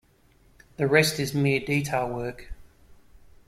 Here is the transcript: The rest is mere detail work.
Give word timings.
The 0.77 0.87
rest 0.87 1.19
is 1.19 1.35
mere 1.35 1.59
detail 1.59 2.09
work. 2.11 2.51